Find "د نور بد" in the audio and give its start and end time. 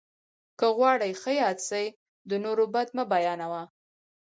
2.29-2.87